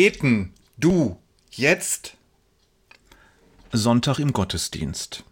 Beten, 0.00 0.52
du, 0.76 1.18
jetzt? 1.50 2.16
Sonntag 3.72 4.20
im 4.20 4.32
Gottesdienst. 4.32 5.24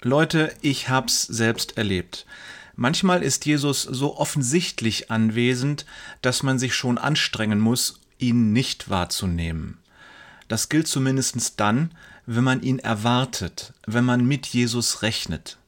Leute, 0.00 0.54
ich 0.60 0.88
hab's 0.88 1.22
selbst 1.24 1.76
erlebt. 1.76 2.24
Manchmal 2.76 3.24
ist 3.24 3.46
Jesus 3.46 3.82
so 3.82 4.16
offensichtlich 4.16 5.10
anwesend, 5.10 5.86
dass 6.20 6.44
man 6.44 6.60
sich 6.60 6.76
schon 6.76 6.98
anstrengen 6.98 7.58
muss, 7.58 7.98
ihn 8.18 8.52
nicht 8.52 8.88
wahrzunehmen. 8.88 9.78
Das 10.46 10.68
gilt 10.68 10.86
zumindest 10.86 11.58
dann, 11.58 11.90
wenn 12.24 12.44
man 12.44 12.62
ihn 12.62 12.78
erwartet, 12.78 13.72
wenn 13.88 14.04
man 14.04 14.24
mit 14.24 14.46
Jesus 14.46 15.02
rechnet. 15.02 15.58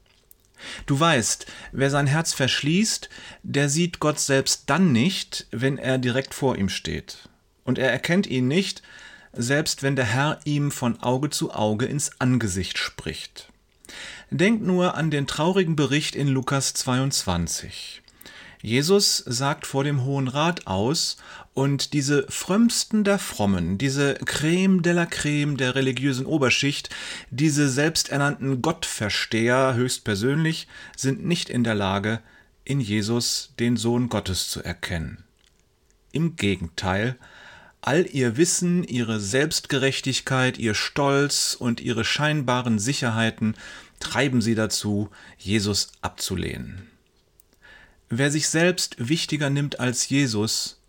Du 0.86 1.00
weißt, 1.00 1.46
wer 1.72 1.90
sein 1.90 2.06
Herz 2.06 2.32
verschließt, 2.32 3.08
der 3.42 3.68
sieht 3.68 3.98
Gott 3.98 4.20
selbst 4.20 4.70
dann 4.70 4.92
nicht, 4.92 5.48
wenn 5.50 5.76
er 5.76 5.98
direkt 5.98 6.34
vor 6.34 6.56
ihm 6.56 6.68
steht. 6.68 7.28
Und 7.64 7.78
er 7.78 7.90
erkennt 7.90 8.26
ihn 8.26 8.48
nicht, 8.48 8.82
selbst 9.32 9.82
wenn 9.82 9.96
der 9.96 10.04
Herr 10.04 10.40
ihm 10.44 10.70
von 10.70 11.02
Auge 11.02 11.30
zu 11.30 11.52
Auge 11.52 11.86
ins 11.86 12.20
Angesicht 12.20 12.78
spricht. 12.78 13.48
Denk 14.30 14.62
nur 14.62 14.94
an 14.94 15.10
den 15.10 15.26
traurigen 15.26 15.76
Bericht 15.76 16.14
in 16.14 16.28
Lukas 16.28 16.74
22. 16.74 18.02
Jesus 18.62 19.18
sagt 19.18 19.66
vor 19.66 19.84
dem 19.84 20.04
Hohen 20.04 20.28
Rat 20.28 20.66
aus, 20.66 21.18
und 21.52 21.92
diese 21.92 22.26
frömmsten 22.30 23.04
der 23.04 23.20
Frommen, 23.20 23.78
diese 23.78 24.14
Creme 24.14 24.82
de 24.82 24.92
la 24.92 25.06
Creme 25.06 25.56
der 25.56 25.76
religiösen 25.76 26.26
Oberschicht, 26.26 26.90
diese 27.30 27.68
selbsternannten 27.68 28.60
Gottversteher 28.60 29.74
höchstpersönlich, 29.74 30.66
sind 30.96 31.24
nicht 31.24 31.48
in 31.48 31.62
der 31.62 31.76
Lage, 31.76 32.20
in 32.64 32.80
Jesus 32.80 33.52
den 33.60 33.76
Sohn 33.76 34.08
Gottes 34.08 34.48
zu 34.48 34.64
erkennen. 34.64 35.22
Im 36.10 36.36
Gegenteil, 36.36 37.16
all 37.86 38.06
ihr 38.10 38.36
Wissen, 38.36 38.82
ihre 38.82 39.20
Selbstgerechtigkeit, 39.20 40.58
ihr 40.58 40.74
Stolz 40.74 41.54
und 41.58 41.80
ihre 41.80 42.04
scheinbaren 42.04 42.78
Sicherheiten 42.78 43.56
treiben 44.00 44.40
sie 44.40 44.54
dazu, 44.54 45.10
Jesus 45.38 45.92
abzulehnen. 46.00 46.88
Wer 48.08 48.30
sich 48.30 48.48
selbst 48.48 48.96
wichtiger 48.98 49.50
nimmt 49.50 49.80
als 49.80 50.08
Jesus, 50.08 50.80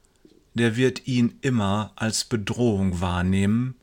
der 0.53 0.77
wird 0.77 1.05
ihn 1.05 1.37
immer 1.41 1.91
als 1.95 2.23
Bedrohung 2.23 3.01
wahrnehmen 3.01 3.75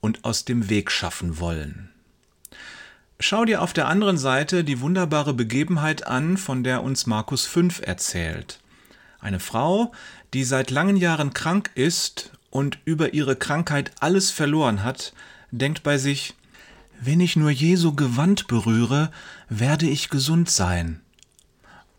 und 0.00 0.24
aus 0.24 0.44
dem 0.44 0.68
Weg 0.68 0.90
schaffen 0.90 1.40
wollen. 1.40 1.90
Schau 3.18 3.44
dir 3.44 3.62
auf 3.62 3.72
der 3.72 3.88
anderen 3.88 4.18
Seite 4.18 4.64
die 4.64 4.80
wunderbare 4.80 5.34
Begebenheit 5.34 6.06
an, 6.06 6.36
von 6.36 6.64
der 6.64 6.82
uns 6.82 7.06
Markus 7.06 7.46
5 7.46 7.82
erzählt. 7.84 8.61
Eine 9.22 9.38
Frau, 9.38 9.92
die 10.34 10.42
seit 10.42 10.72
langen 10.72 10.96
Jahren 10.96 11.32
krank 11.32 11.70
ist 11.76 12.32
und 12.50 12.78
über 12.84 13.14
ihre 13.14 13.36
Krankheit 13.36 13.92
alles 14.00 14.32
verloren 14.32 14.82
hat, 14.82 15.14
denkt 15.52 15.84
bei 15.84 15.96
sich, 15.96 16.34
wenn 17.00 17.20
ich 17.20 17.36
nur 17.36 17.50
Jesu 17.50 17.94
Gewand 17.94 18.48
berühre, 18.48 19.12
werde 19.48 19.88
ich 19.88 20.10
gesund 20.10 20.50
sein. 20.50 21.00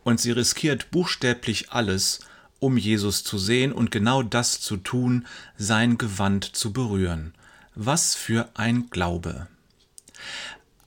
Und 0.03 0.19
sie 0.19 0.31
riskiert 0.31 0.91
buchstäblich 0.91 1.71
alles, 1.71 2.19
um 2.59 2.75
Jesus 2.75 3.23
zu 3.23 3.37
sehen 3.37 3.71
und 3.71 3.89
genau 3.89 4.21
das 4.21 4.59
zu 4.59 4.75
tun, 4.75 5.25
sein 5.57 5.97
Gewand 5.97 6.43
zu 6.43 6.73
berühren. 6.73 7.33
Was 7.73 8.15
für 8.15 8.49
ein 8.53 8.89
Glaube. 8.89 9.47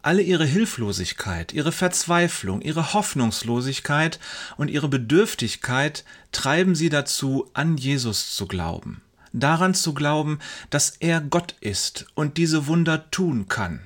Alle 0.07 0.23
ihre 0.23 0.45
Hilflosigkeit, 0.45 1.53
ihre 1.53 1.73
Verzweiflung, 1.73 2.62
ihre 2.62 2.93
Hoffnungslosigkeit 2.93 4.21
und 4.57 4.69
ihre 4.69 4.87
Bedürftigkeit 4.87 6.05
treiben 6.31 6.77
sie 6.77 6.91
dazu, 6.91 7.51
an 7.55 7.77
Jesus 7.77 8.37
zu 8.37 8.47
glauben, 8.47 9.03
daran 9.33 9.75
zu 9.75 9.95
glauben, 9.95 10.39
dass 10.71 10.91
er 11.01 11.21
Gott 11.21 11.57
ist 11.61 12.06
und 12.15 12.37
diese 12.37 12.69
Wunder 12.69 13.11
tun 13.11 13.49
kann. 13.49 13.81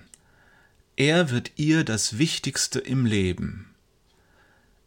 Er 0.95 1.31
wird 1.31 1.53
ihr 1.57 1.85
das 1.85 2.19
Wichtigste 2.19 2.81
im 2.81 3.07
Leben. 3.07 3.71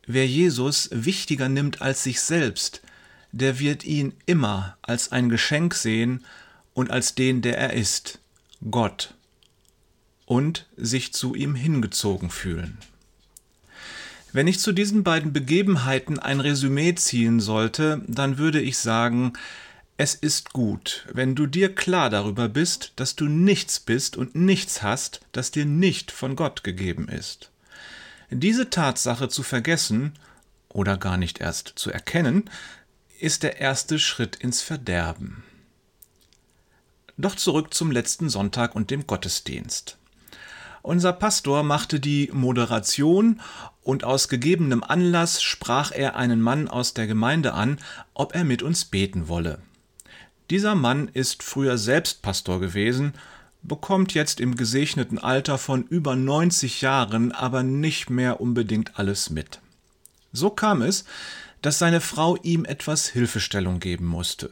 Wer 0.05 0.27
Jesus 0.27 0.89
wichtiger 0.91 1.50
nimmt 1.50 1.81
als 1.81 2.03
sich 2.03 2.21
selbst, 2.21 2.83
der 3.31 3.57
wird 3.57 3.85
ihn 3.85 4.13
immer 4.27 4.77
als 4.83 5.11
ein 5.11 5.29
Geschenk 5.29 5.73
sehen 5.73 6.23
und 6.75 6.91
als 6.91 7.15
den, 7.15 7.41
der 7.41 7.57
er 7.57 7.73
ist, 7.73 8.19
Gott, 8.69 9.15
und 10.33 10.66
sich 10.77 11.13
zu 11.13 11.35
ihm 11.35 11.53
hingezogen 11.53 12.31
fühlen. 12.31 12.79
Wenn 14.31 14.47
ich 14.47 14.59
zu 14.59 14.71
diesen 14.71 15.03
beiden 15.03 15.31
Begebenheiten 15.31 16.17
ein 16.17 16.39
Resümee 16.39 16.95
ziehen 16.95 17.39
sollte, 17.39 18.01
dann 18.07 18.39
würde 18.39 18.59
ich 18.59 18.79
sagen, 18.79 19.33
es 19.95 20.16
ist 20.16 20.51
gut, 20.51 21.07
wenn 21.13 21.35
du 21.35 21.45
dir 21.45 21.75
klar 21.75 22.09
darüber 22.09 22.49
bist, 22.49 22.94
dass 22.95 23.16
du 23.16 23.25
nichts 23.25 23.79
bist 23.79 24.17
und 24.17 24.33
nichts 24.33 24.81
hast, 24.81 25.21
das 25.33 25.51
dir 25.51 25.66
nicht 25.66 26.09
von 26.09 26.35
Gott 26.35 26.63
gegeben 26.63 27.09
ist. 27.09 27.51
Diese 28.31 28.71
Tatsache 28.71 29.29
zu 29.29 29.44
vergessen 29.44 30.13
oder 30.67 30.97
gar 30.97 31.17
nicht 31.17 31.41
erst 31.41 31.73
zu 31.75 31.91
erkennen, 31.91 32.50
ist 33.19 33.44
der 33.44 33.61
erste 33.61 34.00
Schritt 34.00 34.35
ins 34.38 34.63
Verderben. 34.63 35.44
Doch 37.19 37.35
zurück 37.35 37.71
zum 37.71 37.91
letzten 37.91 38.29
Sonntag 38.29 38.73
und 38.73 38.89
dem 38.89 39.05
Gottesdienst. 39.05 40.00
Unser 40.83 41.13
Pastor 41.13 41.63
machte 41.63 42.01
die 42.01 42.29
Moderation 42.33 43.39
und 43.83 44.03
aus 44.03 44.27
gegebenem 44.27 44.83
Anlass 44.83 45.41
sprach 45.41 45.94
er 45.94 46.17
einen 46.17 46.41
Mann 46.41 46.67
aus 46.67 46.94
der 46.94 47.07
Gemeinde 47.07 47.53
an, 47.53 47.79
ob 48.13 48.35
er 48.35 48.44
mit 48.44 48.61
uns 48.61 48.83
beten 48.83 49.29
wolle. 49.29 49.59
Dieser 50.49 50.75
Mann 50.75 51.07
ist 51.07 51.41
früher 51.41 51.77
selbst 51.77 52.21
Pastor 52.21 52.59
gewesen, 52.59 53.13
bekommt 53.61 54.13
jetzt 54.13 54.41
im 54.41 54.57
gesegneten 54.57 55.19
Alter 55.19 55.57
von 55.57 55.83
über 55.83 56.17
90 56.17 56.81
Jahren 56.81 57.31
aber 57.31 57.63
nicht 57.63 58.09
mehr 58.09 58.41
unbedingt 58.41 59.00
alles 59.00 59.29
mit. 59.29 59.61
So 60.33 60.50
kam 60.50 60.81
es, 60.81 61.05
dass 61.61 61.79
seine 61.79 62.01
Frau 62.01 62.35
ihm 62.44 62.65
etwas 62.65 63.07
Hilfestellung 63.07 63.79
geben 63.79 64.05
musste. 64.05 64.50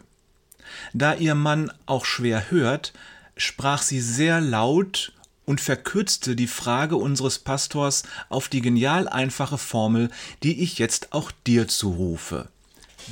Da 0.93 1.13
ihr 1.13 1.35
Mann 1.35 1.73
auch 1.85 2.05
schwer 2.05 2.49
hört, 2.51 2.93
sprach 3.35 3.81
sie 3.81 3.99
sehr 3.99 4.39
laut 4.39 5.11
und 5.45 5.61
verkürzte 5.61 6.35
die 6.35 6.47
Frage 6.47 6.95
unseres 6.95 7.39
Pastors 7.39 8.03
auf 8.29 8.47
die 8.47 8.61
genial 8.61 9.07
einfache 9.07 9.57
Formel, 9.57 10.09
die 10.43 10.61
ich 10.61 10.77
jetzt 10.79 11.13
auch 11.13 11.31
dir 11.45 11.67
zurufe. 11.67 12.49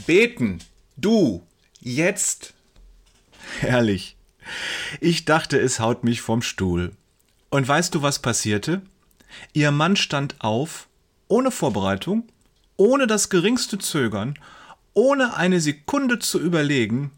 Beten, 0.06 0.60
du, 0.98 1.44
jetzt. 1.80 2.54
Herrlich. 3.60 4.16
Ich 5.00 5.26
dachte, 5.26 5.60
es 5.60 5.80
haut 5.80 6.04
mich 6.04 6.22
vom 6.22 6.42
Stuhl. 6.42 6.92
Und 7.50 7.68
weißt 7.68 7.96
du, 7.96 8.02
was 8.02 8.20
passierte? 8.20 8.82
Ihr 9.54 9.72
Mann 9.72 9.96
stand 9.96 10.36
auf, 10.40 10.88
ohne 11.28 11.52
Vorbereitung, 11.52 12.28
ohne 12.78 13.08
das 13.08 13.30
geringste 13.30 13.78
Zögern, 13.78 14.38
ohne 14.94 15.36
eine 15.36 15.60
Sekunde 15.60 16.20
zu 16.20 16.40
überlegen, 16.40 17.12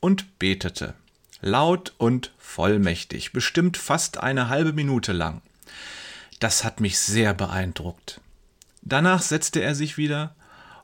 und 0.00 0.38
betete, 0.38 0.94
laut 1.40 1.94
und 1.98 2.32
vollmächtig, 2.38 3.32
bestimmt 3.32 3.76
fast 3.76 4.18
eine 4.18 4.48
halbe 4.48 4.72
Minute 4.72 5.12
lang. 5.12 5.42
Das 6.38 6.64
hat 6.64 6.80
mich 6.80 6.98
sehr 6.98 7.34
beeindruckt. 7.34 8.20
Danach 8.82 9.22
setzte 9.22 9.60
er 9.60 9.74
sich 9.74 9.96
wieder, 9.98 10.34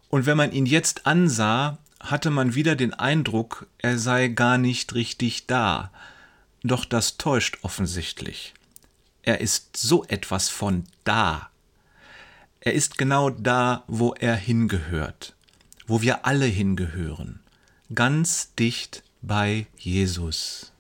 und 0.09 0.27
wenn 0.27 0.37
man 0.37 0.53
ihn 0.53 0.67
jetzt 0.67 1.07
ansah, 1.07 1.79
hatte 2.01 2.31
man 2.31 2.55
wieder 2.55 2.77
den 2.77 2.95
Eindruck, 2.95 3.67
er 3.79 3.99
sei 3.99 4.29
gar 4.29 4.59
nicht 4.59 4.95
richtig 4.95 5.47
da. 5.47 5.91
Doch 6.63 6.85
das 6.85 7.17
täuscht 7.17 7.59
offensichtlich. 7.63 8.55
Er 9.23 9.41
ist 9.41 9.77
so 9.77 10.05
etwas 10.05 10.49
von 10.49 10.85
da. 11.05 11.51
Er 12.61 12.75
ist 12.75 12.99
genau 12.99 13.31
da, 13.31 13.85
wo 13.87 14.15
er 14.15 14.37
hingehört, 14.37 15.35
wo 15.87 16.03
wir 16.03 16.27
alle 16.27 16.47
hingehören, 16.47 17.41
ganz 17.95 18.55
dicht 18.55 19.03
bei 19.27 19.67
Jesus. 19.77 20.73